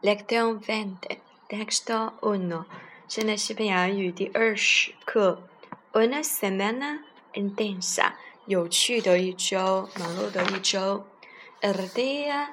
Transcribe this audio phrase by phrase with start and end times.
[0.00, 2.66] Lección veinte, texto uno，
[3.08, 5.42] 现在西班牙语第二十课。
[5.92, 7.00] Una semana
[7.32, 8.12] intensa，
[8.46, 11.04] 有趣的一周，忙碌的一周。
[11.60, 12.46] El día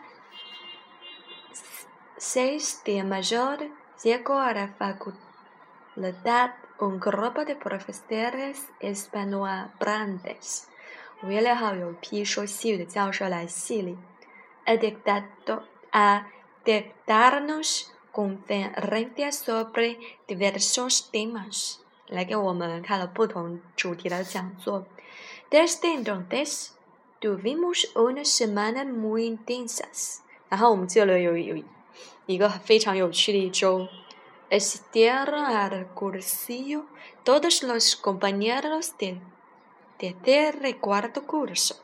[2.18, 3.70] s i s t e mayor
[4.04, 9.48] llegó a la facultad un grupo de profesores e s p a n o l
[9.54, 10.64] e s grandes。
[11.22, 14.00] 五月六号有一批说西语的教授来系里。
[14.64, 16.26] A dictador a
[16.66, 21.80] de darnos conferencias sobre diversos temas,
[25.52, 26.76] Desde entonces
[27.20, 31.58] tuvimos una semana muy intensas，然后我们记了有有
[32.28, 33.88] 一个非常有趣的一周。
[34.52, 36.86] Estieron al cursillo
[37.24, 39.20] todos los compañeros de,
[40.80, 41.84] cuarto curso.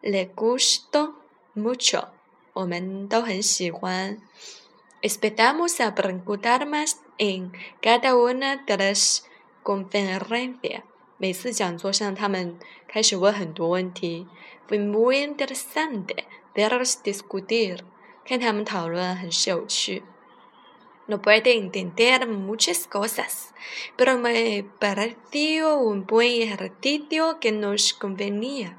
[0.00, 1.14] le gustó
[1.54, 2.08] mucho，
[2.52, 4.18] 我们都很喜欢。
[5.02, 9.22] Esperamos a preguntar más en cada una de las
[9.62, 10.82] conferencias。
[11.18, 14.26] 每次讲座上，他们开始问很多问题。
[14.68, 17.80] Fue muy interesante verlos discutir，
[18.24, 20.02] 看他们讨论很是有趣。
[21.06, 23.52] No puede entender muchas cosas,
[23.96, 28.78] pero me pareció un buen ejercicio que nos convenía.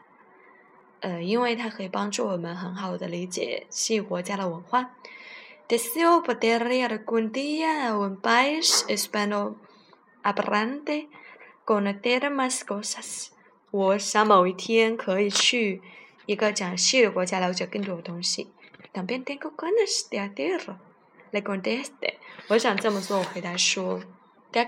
[1.01, 4.91] 呃，因为它可以帮助我们很好的理解西国家的文化。
[13.71, 15.81] 我想某一天可以去
[16.25, 18.51] 一个讲西的国家，了解更多的东西。
[22.53, 24.01] 我想这么做，我回答说：，
[24.51, 24.61] 第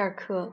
[0.00, 0.52] 二课。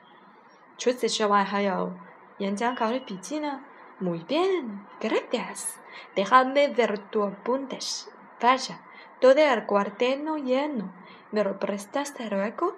[0.80, 1.92] 除此之外，还有
[2.38, 3.60] 演讲稿的笔记呢。
[3.98, 5.76] Muy bien, gracias.
[6.14, 8.08] Déjame ver tus apuntes.
[8.40, 8.80] Vaya,
[9.20, 10.92] todo el cuaderno lleno.
[11.30, 12.74] ¿Me lo prestas luego?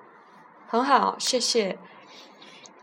[0.68, 1.78] 很好，谢谢。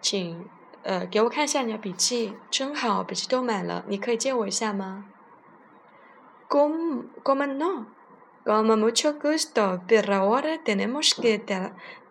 [0.01, 0.50] 请
[0.83, 7.88] 呃给我看一下你的笔记，真好，笔记都满了，你可以借我一下吗？¿Cómo cómo no?
[8.44, 11.39] Con mucho gusto, pero ahora tenemos que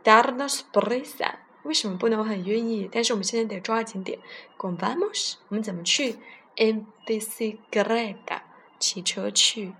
[0.02, 1.38] darnos prisa.
[1.63, 2.19] 为什么不能？
[2.19, 4.19] 我很愿意，但是我们现在得抓紧点。
[4.57, 6.15] Guarabos，我们怎么去 e
[6.55, 8.41] n b i s c i g r e d a
[8.79, 9.73] 骑车去。